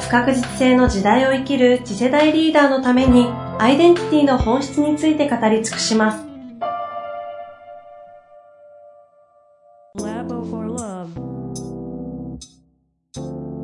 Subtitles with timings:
[0.00, 3.26] 不確実性の時代を生きる次世代リーダーのために
[3.58, 6.28] アイデンティティの本質について語り尽くします。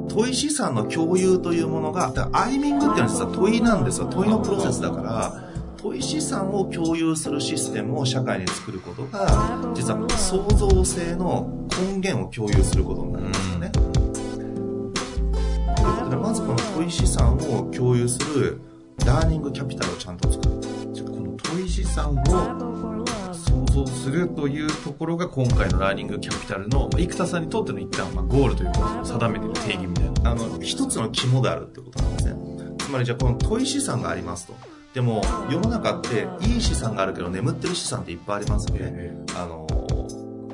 [0.08, 4.06] 問い資産の共有というものが、アイミングっていうのは実は問いなんですよ。
[4.06, 13.72] 問いのプロセスだから、問い資産を共有するシステムを社会に作ることが、実は創造性の根源を共有することになりますよね。
[16.04, 18.60] ということで、まずこの問い資産を共有する
[19.06, 20.50] ラーニングキャピタルをちゃんと作る。
[20.50, 20.60] こ
[21.20, 22.24] の問い資産を
[23.32, 30.30] 想像するというところが今回のラーニングキャピタルの生田さんにとっての一旦まあゴールというか定めてる定義みたいな。
[30.32, 32.36] あの一つの肝であるってことなんですね。
[32.78, 34.54] つまりじゃあこの問い資産がありますと。
[34.92, 39.66] でも世の中っていい資産があるけど眠ってる資産っていっぱいありますよね、あの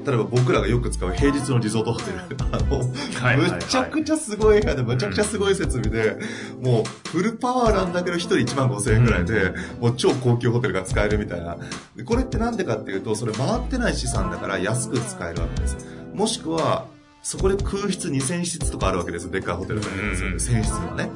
[0.05, 2.19] 例えば僕らがよく使う平日のリゾートホテル。
[2.53, 6.19] あの、はいはいはい、むちゃくちゃすごい部屋で、むちゃくちゃすごい設備で、
[6.59, 11.57] うん、もうフルパワーなんだけど一人1万5千円ぐらいで、うん、もう超高級ホテルが使えるみたいな。
[12.05, 15.77] これってなんでかっていうと、それ回ってない資産だから安く使えるわけです。
[16.15, 16.87] もしくは、
[17.23, 19.31] そこで空室2000室とかあるわけです。
[19.31, 20.37] でっかいホテルがありますよね。
[20.37, 21.11] 1000室のね。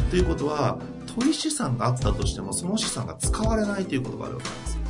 [0.00, 0.78] うん、ということは、
[1.14, 4.83] 取り資産があったとしても、その資産が使われないということがあるわけなんです。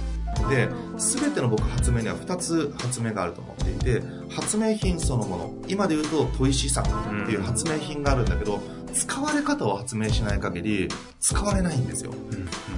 [0.48, 5.54] で全ての僕発明には2つ発明があると思っていて発明品そのもの。
[5.68, 8.60] 今で言うと問い資産っていう発明品があるんだけど、
[8.92, 10.88] 使われ方を発明しない限り
[11.20, 12.12] 使われないんですよ、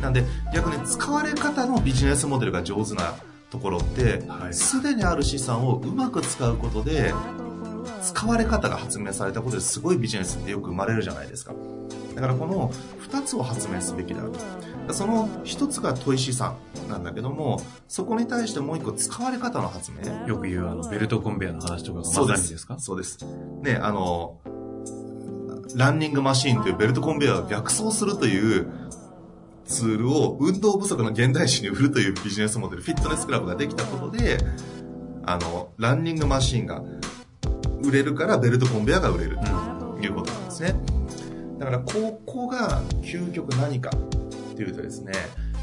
[0.00, 3.14] なんで逆に使われ方のビジネスモデルが上手な
[3.50, 7.12] ところってすで、にある資産をうまく使うことで
[8.02, 11.52] 使われ方が発明されたことですごいビジネスってよく生まれるじゃないですか
[12.16, 12.70] だからこの
[13.08, 14.32] 2つを発明すべきである
[14.94, 16.56] その1つが問い資産
[16.88, 22.78] なんだけどもそこに対してもう1個使われ方の発明よく言うあのベルトコンベヤーの話とかがまさにですか？
[22.78, 23.18] そうです。
[23.62, 24.38] ねあの
[25.74, 28.66] ランニングマシーンというベルトコンベヤーを逆走するという
[29.66, 34.38] ツールを運動不足の現代史に売るというビジネスモデルフィットネスクラブができたことで
[35.26, 36.82] あのランニングマシーンが
[37.82, 40.74] 売れるからベルトコンベヤーが売れるということなんですね。
[41.58, 45.12] だからここが究極何かっていうとですね、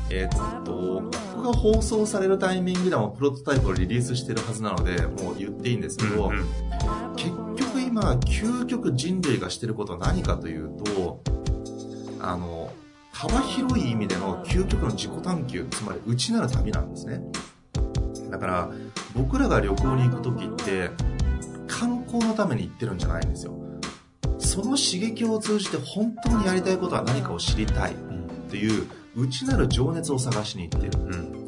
[0.09, 1.01] えー、っと、
[1.35, 11.21] ここが放送されるタイミングでもプロトタイプをリリースしてるはずなので、もう言っていいんですけど、うんうん、結局今、究極人類がしてることは何かというと、
[12.19, 12.71] あの、
[13.11, 17.21] 幅広い意味での究極の自己探求、つまり内なる旅なんですね。
[18.31, 18.71] だから、
[19.15, 20.89] 僕らが旅行に行く時って、
[21.67, 23.62] 観光のために行ってるんじゃないんですよ。
[24.53, 27.95] その刺激を通じて本当にやりたいことは何かを知りたいっ
[28.51, 31.03] ていう内なる情熱を探しに行ってる。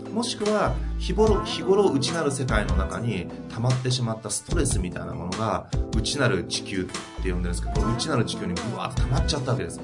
[0.07, 9.77] うん、もしくは日頃、日頃内なる世界の中に溜まってしまったストレスみたいなものが内なる地球って呼んでるんですけど、この内なる地球にブワーッと溜まっちゃったわけです。
[9.77, 9.83] で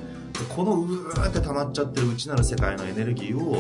[0.50, 3.56] このうわーって溜まっちゃってる内なる世界のエネルギーを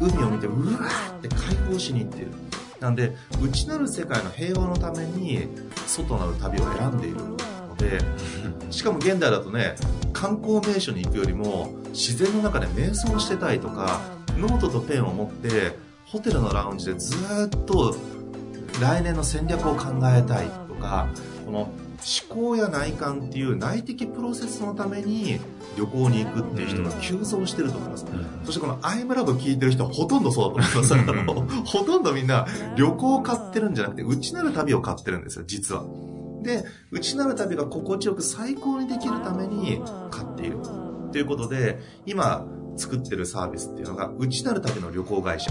[0.00, 2.32] 海を見てうわーって解放しに行ってる。
[2.80, 5.46] なんで、内なる世界の平和のために
[5.86, 7.36] 外なる旅を選んでいるの
[7.80, 8.00] で、
[8.70, 9.74] しかも現代だとね、
[10.12, 14.00] 観光名所に行くよりも自然の中で瞑想してたいとか、
[14.36, 15.76] ノートとペンを持って
[16.06, 17.94] ホテルのラウンジでずっと
[18.80, 21.08] 来年の戦略を考えたいとか、
[21.44, 21.72] この思
[22.28, 25.38] 考や内観っていう内的プロセスのために
[25.76, 28.06] 旅行に行くっていう人が急増してると思います。
[28.10, 31.64] うん、そしてこのアイムラブ聞いてる人はほとんどそうだと思います。
[31.78, 35.84] ほとんどみんな旅行を買ってるんじゃなくて、内なる旅を買ってるんですよ、実は。
[36.42, 40.58] で、内なる旅が心地よく最高にできるために買っている。
[41.12, 42.46] ということで、今
[42.76, 45.50] 作ってるサービスっていうのが、内なる旅の旅行会社。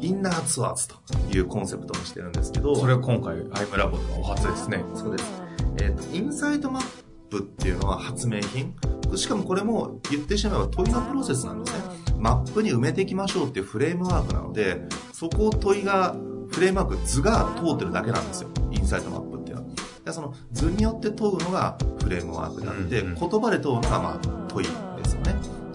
[0.00, 0.96] インナーツアーズと
[1.36, 2.74] いうコンセプトにしてるんですけど。
[2.74, 4.84] それは今回、アイムラボでお初ですね。
[4.94, 5.42] そうです。
[5.80, 6.84] えっ、ー、と、インサイトマッ
[7.28, 8.74] プっていうのは発明品。
[9.16, 11.84] しかもこれも言ってしまえば問いのプロセスなんですね。
[12.18, 16.16] マップに埋めていきましょうっていうフレームワークなので、そこを問いが、
[16.50, 18.48] フレームワーク、図が通ってるだけなんですよ。
[18.70, 19.68] インサイトマップっていうのは。
[20.04, 25.34] でその図によって問うのがフレームワークであって、言葉で問うのがまあ問いですよね。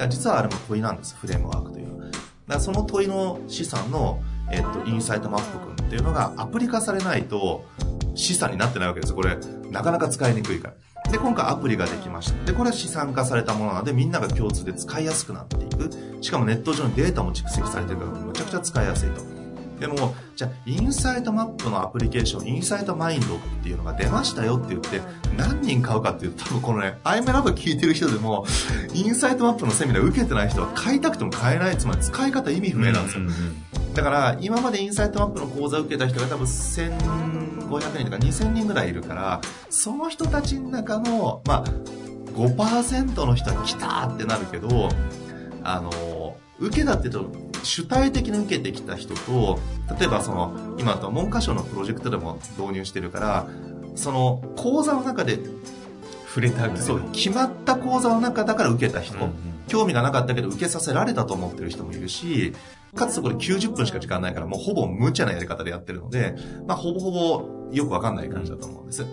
[0.10, 2.06] 実はあれも問いなんです、フレームワークというのは。
[2.06, 7.66] だからその問いの資産の、えっと、インサイトマップ君っていうのがアプリ化されないと
[8.16, 9.38] 資産になってないわけですこれ、
[9.72, 11.12] なかなか使いにくいから。
[11.12, 12.46] で、今回アプリができました。
[12.46, 15.90] で、これは資産化されたものなので、みんなが共通で使いやすくなっていく。
[16.22, 19.35] しかもネット上にデータも蓄積されてるから、むちゃくちゃ使いやすいと。
[19.80, 25.02] でも、じゃあ、インサイトマップのアプリケーション、インサイトマインドっていうのが出ましたよって言って、
[25.38, 28.46] 何人買うかっていうと、多分このね、アイムラブ聞いてる人でも、
[28.94, 31.78] インサイトマップのセミナー受けてない人は買いたくても買えない。
[31.78, 33.24] つまり使い方意味不明なんですよ。
[33.94, 37.00] だから、今までインサイトマップの講座を受けた人が多分1500
[37.70, 41.66] 人とか2000人ぐらいいるから、その人たちの中の、まあ、
[42.36, 44.90] 5%の人は来たってなるけど、
[45.64, 47.32] あの、受けたってと、
[47.66, 49.60] 主体的に受けてきた人と、
[50.00, 53.48] 例えばその、今だと文科省のプロジェクトでも導入してるから、
[53.96, 55.40] その講座の中で、
[56.28, 56.80] 触れてあげる。
[56.82, 62.54] そう、決まった講座の中だから受けた人、うんうん興味がなかったけど受けさせられたと思ってる人もいるし、
[62.96, 66.36] かつこれ90分しか時間ないからもうほぼ無茶なやり方でやってるので、
[66.68, 69.06] まあほぼほぼよくわかんない感じだと思うんです。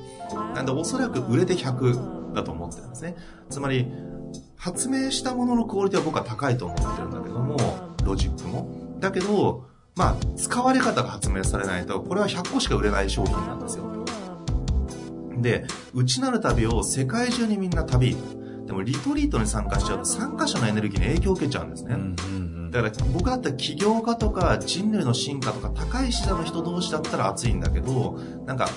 [0.55, 3.17] なんでおそらく売れて100だと思ってるんですね。
[3.51, 3.91] つまり、
[4.57, 7.57] 発明したもののクオリティは僕は高いと思ってるんだけども、
[8.05, 8.97] ロジックも。
[9.01, 9.67] だけど、
[9.97, 13.85] まあ、使われ方が発明されないと、これは100個しか売れない商品なんですよ。
[15.39, 15.65] で、
[15.95, 18.43] 内なる旅を世界中にみんな旅行く。
[18.67, 21.97] でもリトリートに参加しちゃうと参加者のエネルギーに影響を受けちゃうんですね。
[22.71, 28.69] だから僕だったら起業家とか人類の進化とか高い視座の人同士だったら熱いんだけど、なんか、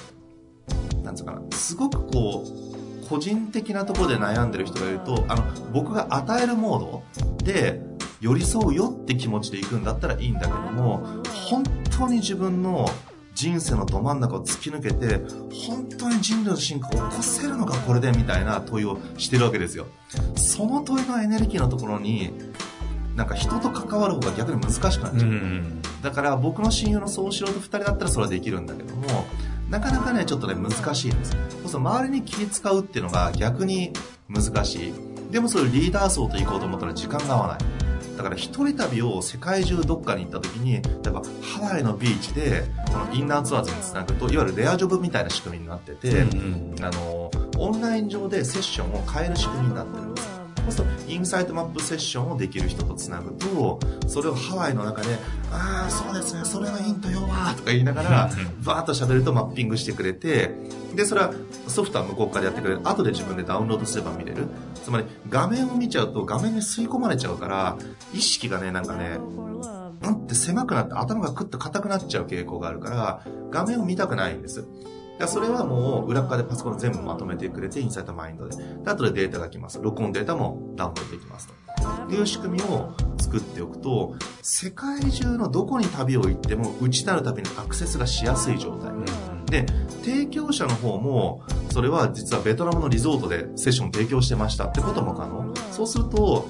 [1.04, 7.80] なんつうかな、すごくこう、個人的なところで悩んでる人がいると、あの、僕が与えるモードで
[8.22, 11.64] 寄り添うよって気持ちで行くんだったらいいんだけども、本
[11.98, 12.90] 当に自分の
[13.34, 15.22] 人生のど真ん中を突き抜けて、
[15.68, 19.88] 本当に人類の進化を起こせるのかこれでみたいな問いをしてるわけですよ。
[20.36, 22.32] その問いのエネルギーのところに、
[23.16, 25.30] なんか人と関わる方が逆に難しくなっちゃう。
[25.30, 29.26] うんうんだから僕の親友の総素人2人だったらそれはできるんだけども、
[29.72, 31.32] なかなかね、ちょっとね、難しいんです。
[31.32, 33.92] そうすると周りに気使うっていうのが逆に
[34.30, 34.94] 難しい。
[35.32, 37.85] でもそういうリーダー層と行こうと思ったら時間が合わない。
[38.16, 50.35] だから一人旅を世界中どっかに行った時に、例えばハワイのビーチで、このインナーツアーズにつなぐと、いわゆるレアジョブみたいな仕組みになってて、うんあの、オンライン上でセッションを変える仕組みになってるんです。
[51.08, 55.18] インサイトマップセッションをできる人とつなぐと、それをハワイの中で、
[55.52, 58.30] ああ、そうですね、それはイントよわーとか言いながら、
[58.64, 60.52] バーッと喋るとマッピングしてくれて、
[60.96, 61.34] で、それは
[61.68, 62.82] ソフトは向こうからやってくれる。
[62.84, 64.48] 後で自分でダウンロードすれば見れる。
[64.84, 67.78] つまり、画面を見ちゃうと画面に吸い込まれちゃうから、
[68.14, 69.20] 意識がね、なんかね、
[70.04, 73.22] うんって狭くなって頭がクッと硬くなっちゃう傾向があるから、
[73.52, 74.66] 画面を見たくないんです。
[75.28, 78.58] それはもう裏側でパソコンで全部まとめてくれて、インサイトマインドで。
[78.58, 79.80] で後でデータが来ます。
[79.82, 82.14] 録音データもダウンロードできますと。
[82.14, 88.92] いう仕組みを作っておくと、世界中のどこに旅を行っても、内なる旅にアクセスがしやすい状態。
[89.46, 89.66] で、
[90.04, 95.54] 提供者の方も、それは実はベトナムのリゾートでセッションを提供してましたってことも可能。
[95.72, 96.48] そうすると、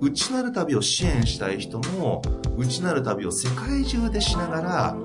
[0.00, 2.22] 内なる旅を支援したい人も、
[2.56, 4.96] 内なる旅を世界中でしながら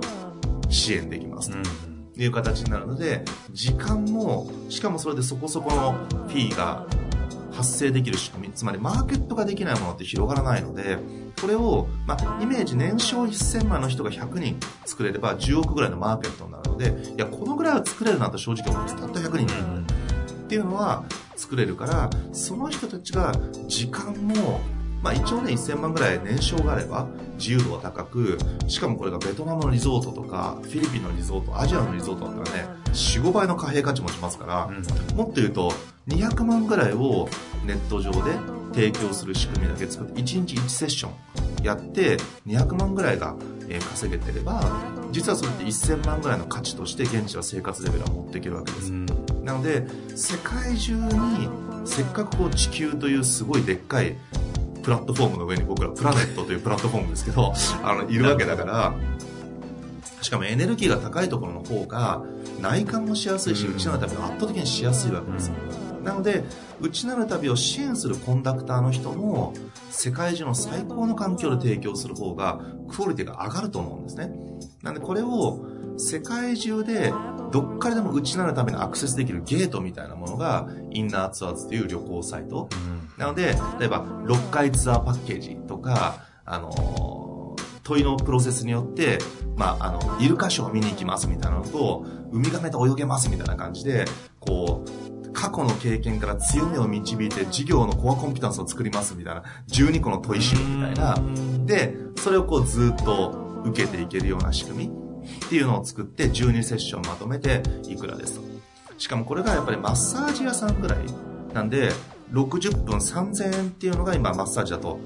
[0.70, 1.93] 支援できますと。
[2.18, 5.94] いう形になるので、時間も、しかもそれでそこそこの
[6.28, 6.86] フィーが
[7.52, 10.98] 発生できる仕組み、つまりマーケットができないものって広がらないので、
[11.40, 19.00] これを、まあ、イメージ年商1000万の人が100人作れれば10億ぐらいのマーケットになるので、いや、このぐらいは作れるなと正直思うんです。
[19.00, 19.54] たった100人で。
[20.44, 21.04] っていうのは
[21.36, 23.34] 作れるから、その人たちが
[23.68, 24.62] 時間も、
[25.04, 27.08] まあ一応ね、1000万ぐらい年商があれば、
[27.38, 34.72] 自由度は高く、しかもこれがベトナムのリゾートとか、フィリピンのリゾート、アジアのリゾートだったらね、4、5倍の貨幣価値もしますから、
[35.16, 35.74] もっと言うと、
[36.08, 37.28] 200万ぐらいを
[37.66, 38.20] ネット上で
[38.74, 42.16] 提供する仕組みだけ作って、1日1セッションやって、
[42.48, 43.36] 200万ぐらいが
[43.70, 44.62] えー稼げてれば、
[45.12, 48.92] 実はそれって1000万ぐらいの価値として現地の生活レベルは持っていけるわけです。
[49.44, 51.50] なので、世界中に、
[51.86, 54.16] せっかくこう地球というすごいでっかい
[54.84, 58.94] プラットフォームの上に僕らプラネットというプラットフォームですけど、 あの、いるわけだから、
[60.22, 62.24] しかもエネルギーが高いところの方が
[62.62, 65.56] 内観もしやすいし、うん内なる旅が圧倒的にしやすいわけですよ。
[66.04, 66.44] なので、
[66.82, 69.54] 内なる旅を支援するコンダクターの人も、
[69.90, 72.60] 世界中の最高の環境で提供する方が、
[72.90, 74.32] クオリティが上がると思うんですね。
[74.82, 75.66] なんで、これを、
[75.98, 77.14] 世界中で、
[77.54, 82.68] どっからでも内なるためにアクセスできるゲートみたいなものが、インナーツアーズという旅行サイト。
[83.16, 87.34] なので、例えば、6回ツアーパッケージとか、あのー
[87.84, 89.20] 問いのプロセスによって、
[89.58, 94.06] まあ、あの、イルカショーを見に行きますみたいなのと、ウミガメと泳げますみたいな感じで、
[94.40, 101.18] こう、過去の経験から強みを導いて事業のコアコンピタンスを作りますみたいな、12個の問い集みたいな、
[101.66, 105.03] で、それをこうずっと受けていけるような仕組み
[105.46, 108.42] っていうのを作って12セッションまとめていくらですと。
[108.98, 111.00] しかもこれがやっぱりマッサージ屋さんぐらい。
[111.54, 111.92] なんで
[112.32, 115.00] 60分3000円っていうのが今マッサージだと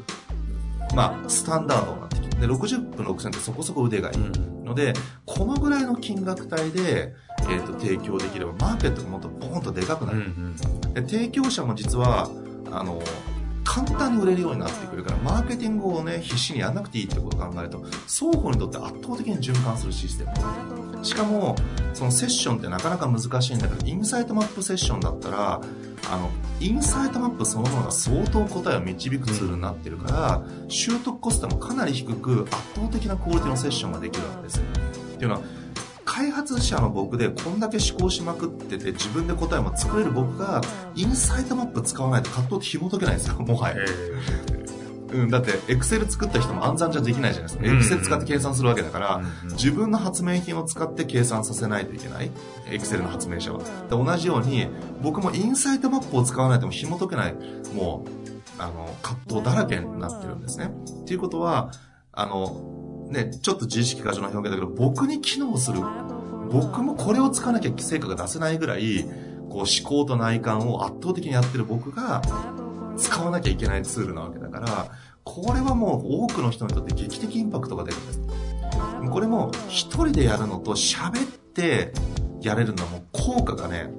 [0.96, 2.38] まあスタンダードになってきて。
[2.38, 4.18] で60分6000円ってそこそこ腕がいい。
[4.68, 4.94] ので
[5.26, 10.26] このぐらいの金額帯で、えー、と提供できればマーケットがもっとポーンとでかくなる、
[10.94, 12.30] で提供者も実は
[12.70, 13.02] あの
[13.68, 21.06] 簡単に売れるようになってくるからマーケティングをね必死にやらなくていいってことを考えると双方にとって圧倒的に循環するシステム。
[21.06, 21.56] しかも
[21.94, 25.62] そのセッションってなかなか難しいんだけどインサイトマップセッションだったら
[26.10, 35.42] あのインサイトマップそのものが相当答えを導くツールになってるから習得コストもかなり低く圧倒的なクオリティのセッションができるわけですっていうのは
[36.08, 40.62] 開発者の僕でこんだけ思考しまくってて自分で答えも作れる僕が
[40.96, 43.76] インサイトマップ使わないと葛藤って紐解けないんですよもはや。
[45.10, 47.66] うん、だって、エクセル作った人も暗算じゃできないじゃないですか。
[47.66, 49.22] エクセル使って計算するわけだから、
[49.54, 52.32] 自分の発明品を使って計算させないといけない。
[52.70, 53.62] エクセルの発明者は。
[53.90, 54.68] 同じように、
[55.02, 57.36] 僕もインサイトマップを使わないとも紐解けない、
[57.74, 60.74] もう、あの、葛藤だらけになってるんですね。
[61.04, 61.72] っていうことは、
[62.12, 62.77] あの、
[63.10, 65.80] ね、ちょっと自意識過剰な表現だけど、僕に機能する。
[66.52, 69.06] 僕もこれを使わなきゃ成果が出せないぐらい、
[69.50, 72.22] こう思考と内観を圧倒的にやってる僕が、
[72.98, 74.92] 使わなきゃいけないツールなわけだから、
[75.24, 78.22] これはもう多くの人にとって劇的インパクトが出るんです。
[79.12, 81.94] これも一人でやるのと喋って
[82.42, 83.90] やれるのはもう効果がね、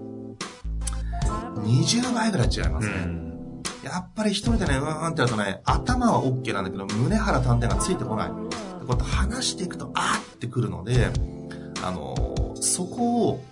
[1.57, 2.95] 20倍ぐらい違いますね。
[2.95, 3.29] うん
[3.89, 8.31] やっぱり一人でね、うーんってやるとね、頭は OK なんだけど、胸腹丹田がついてこない。
[8.89, 11.09] こうやって話していくと、あーってくるので、
[11.83, 13.45] あの、そこを、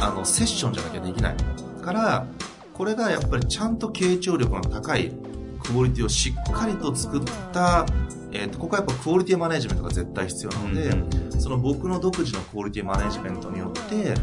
[0.00, 1.36] あの、セッションじゃなきゃできない。
[1.82, 2.26] から、
[2.74, 5.12] これがやっぱりちゃんと傾聴力の高い
[5.60, 7.86] クオリティをしっかりと作った、
[8.32, 14.14] えー、とここはやっぱクオリティマネジメントが絶対必要なので、うんうん、その僕の独自のクオリティマネジメントによって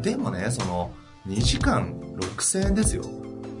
[0.00, 0.92] でもねその
[1.26, 3.02] 2時間6000円ですよ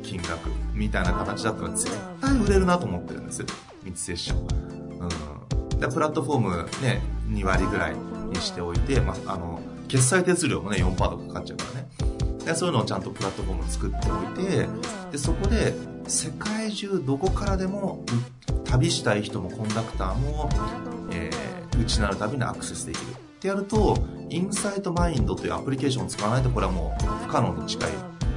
[0.04, 3.44] 金額みたいな形だったら絶対売れるなと思ってるんです
[3.82, 4.38] ミツセッション、
[5.00, 5.08] うん、
[5.78, 11.88] でプラットフォームね2割ぐらいにしておいて、まあ、あの決済手数料もね4%とかかかっちゃうからね
[12.44, 14.68] でそういうのをちゃんとプラットフォーム作っておいて
[15.12, 15.74] でそこで
[16.06, 18.04] 世界中どこからでも
[18.64, 20.48] 旅したい人もコンダクターも、
[21.12, 23.98] えー、内なる旅にアクセスできるってやると
[24.30, 27.90] インサイトマインドというアプリケーションを使わないとこれはもう不可能に近い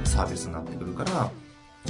[0.04, 1.30] サービスになってくるから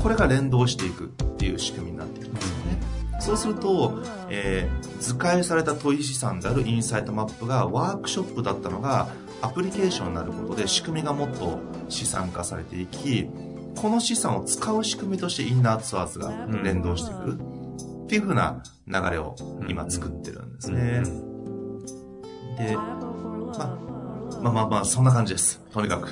[0.01, 3.02] これが連動していくっていう仕組みになってきますよね。
[3.23, 9.09] そうすると、えー、図解された問い資産であるインサイトマップがワークショップだったのが
[9.41, 13.29] アプリケーションになることで仕組みがもっと資産化されていき
[13.77, 17.39] この資産を使う仕組みとしてインナーツアーズが連動してくる
[18.05, 19.37] っていう風な流れを
[19.69, 21.03] 今作ってるんですね。
[22.59, 22.83] で、ま
[23.59, 23.79] あ、
[24.43, 25.63] まあまあまあ、そんな感じです。
[25.73, 26.11] とにかく。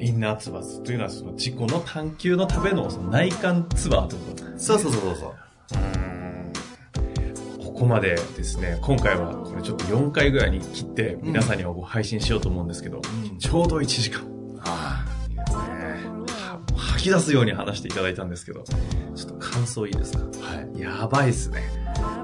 [0.00, 6.05] インナーツアーズというのはその自己の探求のためのその内観ツアーということです、ね、そうそうそうそう。
[7.76, 14.22] ここまでですね、今回はこれちょっと4回ぐらいに切って皆さんには配信しようと思うんですけど、うん、ちょうど1時間。
[14.64, 16.10] ああ、いいですね。
[16.74, 18.62] 吐き出すように話していただいたんですけど、
[19.14, 20.24] ちょっと感想いいですか？
[20.40, 20.80] はい。
[20.80, 21.64] やばいっすね。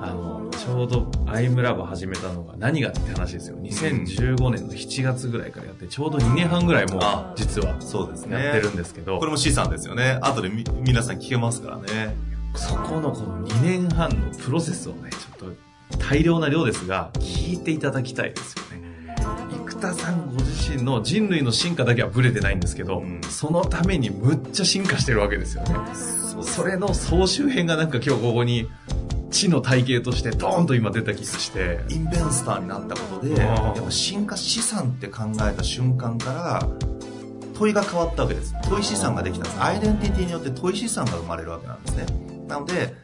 [0.00, 3.58] あの、ちょうどアイムラボ始めたのが何がって話ですよ。
[3.58, 7.00] 2015年の7月ぐらいからやって、ちょうど2年半ぐらいもう
[7.36, 8.42] 実はそうですね。
[8.42, 9.18] やってるんですけど。
[9.18, 10.18] これも資産ですよね。
[10.22, 12.16] 後でみ皆さん聞けますからね。
[12.54, 15.08] そこのこの2年半のプロセスをね、
[15.98, 19.16] 大量な量ですが、聞いていただきたいですよね。
[19.50, 25.74] 生田さんご自身の人類の進化だけはブレてないんですけど、うん、そのためにむっちゃ進化してるわけですよね。
[26.42, 28.68] それの総集編がなんか今日ここに
[29.30, 31.80] 知の体系としてドーンと今出た気がして。
[31.88, 36.68] インベンスターになったことでやっぱ進化資産って考えた瞬間から
[37.54, 38.54] 問いが変わったわけです。
[38.68, 39.62] 問い資産ができたんです。
[39.62, 42.06] アイデンティティによって問い資産が生まれるわけなんですね。
[42.48, 42.94] なので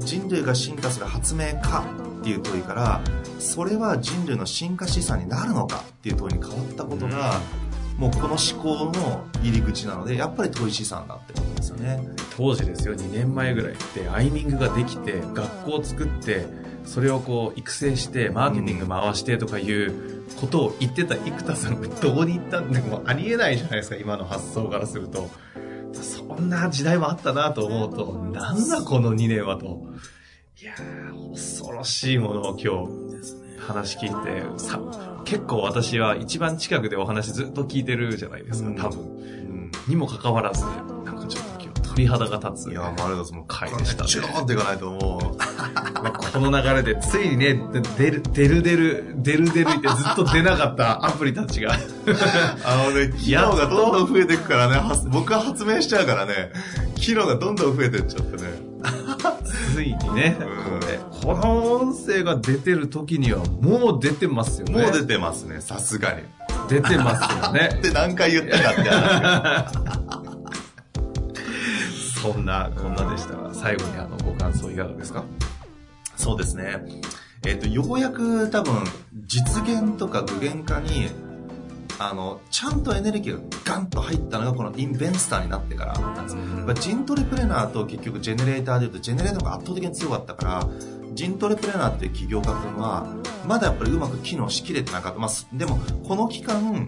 [0.00, 1.84] 人類が進化する発明か
[2.24, 3.02] っていう問いから
[3.38, 7.38] それは人類の進化資産になるのかっていう問いに変わったことが、
[7.98, 12.00] もうこの思考の入り口なのでやっぱり問い資産だってことですよね。
[12.34, 12.94] 当時ですよ。
[12.94, 16.46] 2年前ぐらいってアイミングができて学校を作って
[16.86, 25.28] それをこう育成してマーケティング回してとかいうことを言ってた生田さんがどこに行ったんでもありえないじゃないですか今の発想からすると。
[25.92, 29.86] そんな時代もあったなと思うと、なんだこの2年はと。
[30.64, 34.80] いやー、恐ろしいものを今日、話聞いて、さ、
[35.26, 39.00] 結構私は一番近くでお話ずっと聞いてるじゃないですか、多分。
[39.00, 42.70] うん、にもかかわらず、なんかちょっと今日鳥肌が立つ。
[42.70, 43.32] いや、もうありがとうございます。
[43.34, 45.36] もう、回でしたねチューンっていかないとも
[46.02, 47.60] まあこの流れで、ついにね、
[47.98, 51.76] 出る、出る出る、出る出るってずっと出なかったアプリたちが、う、
[52.64, 56.52] あのね、機能がどんどん増えていくからね、は僕は発明しちゃうからね、
[56.94, 58.74] 機能がどんどん増えていっちゃってね。
[59.74, 64.82] ついにね、うんこれこの音声が出てる時にはもう出てますよね。
[64.82, 66.22] もう出てますね、さすがに。
[66.68, 67.78] 出てますよね っ。
[67.82, 69.74] て何回言ったかって話。
[72.22, 75.24] そんな、こんなでしたが、最後にあの、ご感想いかがですか？
[76.16, 76.78] そうですね。
[77.46, 78.84] えっ、と、ようやく多分、
[79.26, 81.10] 実現とか具現化に、
[82.10, 86.36] あの、ちゃんとエネルギーがガンと入ったのがこのインベンスターになってからなんです。
[86.36, 90.68] やっぱジントレプレナーと結局ジェネレーターでいうと、ジェネレーターが圧倒的に強かったから、
[91.14, 93.06] ジントレプレナーっていう起業家っていうのは、
[93.46, 95.18] まだやっぱりうまく機能しきれてなかった。
[95.18, 96.86] まあ、すでも、この期間、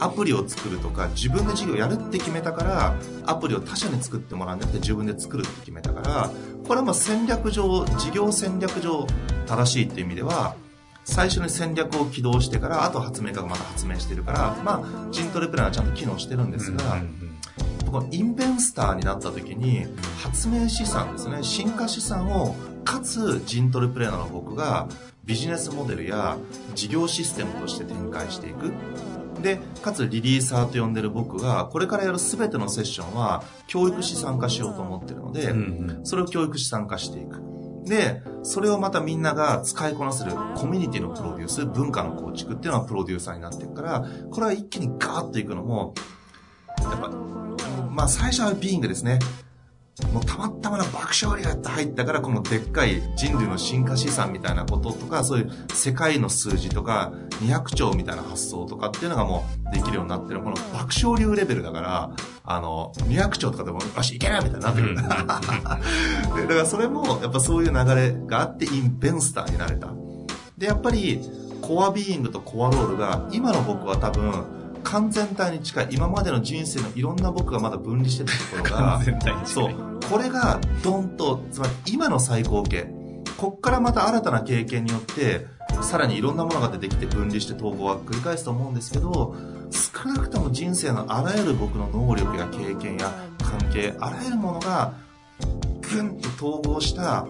[0.00, 2.94] アプリを作るとか、自分で事業やるって決めたから、
[3.26, 6.30] アプリを他社に作ってもらうんじゃなくて自分で作るって決めたから、
[6.66, 9.06] これはまあ戦略上、事業戦略上
[9.46, 10.56] 正しいっていう意味では、
[11.04, 17.02] 最初に戦略を起動してから、あと発明家がまた発明してるから、まあ、ジントレプレナーはちゃんと機能してるんですが、
[17.90, 19.86] このインベンスターになった時に
[20.22, 22.54] 発明資産ですね進化資産を
[22.84, 24.88] かつジントレプレーナーの僕が
[25.24, 26.38] ビジネスモデルや
[26.74, 28.72] 事業システムとして展開していく。
[29.42, 35.54] でかつリリーサーと呼んでる僕がこれからやる全てのセッションは教育資産化しようと思ってるので、
[36.04, 37.42] それを教育資産化していく
[37.90, 45.94] でそれをまたみんなが使いこなせるコミュニティのプロデュース文化の構築っていうのはプロデューサーになっていくからこれは一気にガーッといくのも
[46.80, 47.08] やっぱ
[47.90, 49.18] まあ最初はビーイングですね。
[50.12, 62.10] もうたまたまな爆笑流って入ったからこのでっかい人類の進化資産みたいなこととかそういう世界の数字とか200兆みたいな発想とかっていうのがもうできるようになってるこの爆笑流レベルだから
[62.44, 69.88] あの200兆とかでもよしいけないみたいになってくる、 でだからそれもやっぱそういう流れがあってインベンスターになれた。
[70.58, 71.20] でやっぱり
[71.62, 79.00] コアビーイングとコアロールが今の僕は多分完全体に近い今までの人生のいろんな僕がまだ分離してたところが
[79.44, 80.00] そう。
[80.10, 83.00] これがドンとつまり今の最高形。
[83.36, 85.46] こっからまた新たな経験によって
[85.82, 89.34] さらにいろんなものが出てきて分離して統合は繰り返すと思うんですけど
[89.70, 94.92] 少なくとも人生のあらゆる僕の能力や経験や関係あらゆるものが
[95.80, 97.26] ぐんと統合した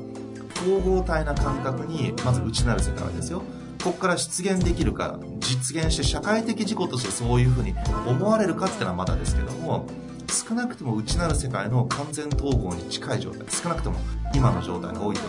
[0.57, 3.43] 統合体な感覚にまず内なる世界ですよ
[3.83, 7.75] ここから出現できるか実現して社会的事故としてそういうふうに
[8.07, 9.87] 思われるかっていうのはまだですけども
[10.31, 13.99] 少なくとも内なる世界の完全統合に近い状態少なくとも
[14.35, 15.23] 今の状態の多いと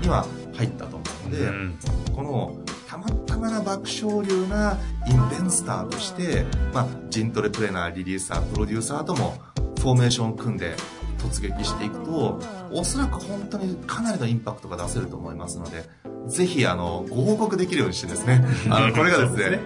[0.00, 1.78] には入ったと思うので、うん。
[2.14, 9.38] このたまたまな爆笑流なインベンスターとして、まあ、ジントレプレーナーリリーサープロデューサーとも
[9.78, 10.74] フォーメーションを組んで
[11.18, 12.40] 突撃していくと
[12.72, 15.84] おそらく本当にかなりのインパクトが出せると思いますので
[16.28, 19.60] ぜひあのご報告できるようにしてですね あのこれがですね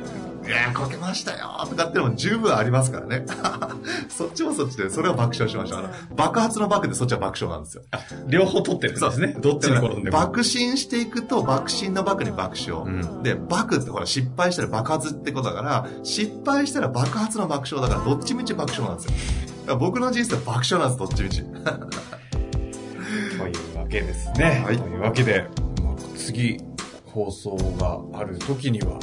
[0.46, 3.24] いやーこけましたよとかってのも十分ありますからね。
[4.10, 5.78] そっちもそっちでそれは爆笑しましょう。
[5.78, 7.84] あの爆発の爆でそっちは爆笑なんですよ。
[8.26, 9.36] 両方取ってるんですね。
[9.38, 10.18] どっちに転んでも。
[10.18, 13.22] 爆心していくと爆心の爆に爆笑、うん。
[13.22, 21.48] で爆ってほら失敗したら爆発ってことだから失敗したら爆発の爆笑だからどっちみち爆笑なんですよ僕の人生は爆笑なんですどっちみちと
[23.48, 24.62] いうわけですね。
[24.64, 25.46] はいというわけで、
[25.82, 26.58] まあ次、
[27.06, 28.98] 放送がある時には、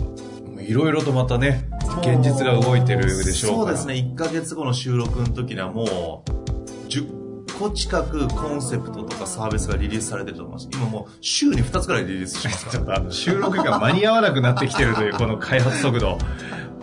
[0.60, 1.70] いろいろとまたね、
[2.02, 3.78] 現実が動いてるでしょうから。
[3.78, 7.20] そうですね1ヶ月後の収録の時にはもう10
[7.60, 16.18] 個近くコンセプトとかサービスがリリースされてると思います今もう週に2つくらいリリースしますから 収録が間に合わなくなってきてるというこの開発速度。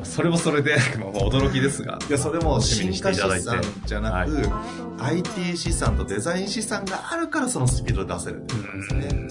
[0.06, 1.98] それもそれで、 まあ驚きですが。
[2.08, 4.48] いや、それも進化資産じゃなく、
[5.02, 9.28] IT 資産とデザイン資産があるからそのスピードで出せるってことですね。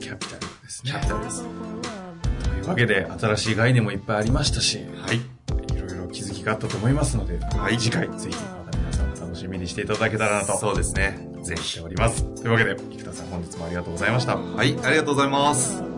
[0.00, 0.98] キャピタルですキね。
[0.98, 1.42] ャピタルです。
[1.42, 5.16] というわけで、新しい概念もいっぱいありましたし、はい。
[5.16, 11.28] いろいろ気づきがあったと思いますので、はい次回、ぜひまた皆さん楽しみにしていただけたらなとそうですね。
[11.42, 11.74] ぜひ。
[11.76, 12.22] ております。
[12.22, 14.36] というわけで、菊田さん本日もありがとうございました。
[14.36, 15.95] はい、ありがとうございます。